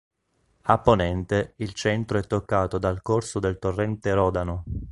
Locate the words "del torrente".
3.39-4.11